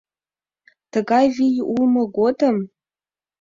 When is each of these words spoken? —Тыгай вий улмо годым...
—Тыгай 0.91 1.25
вий 1.37 1.57
улмо 1.71 2.03
годым... 2.17 2.57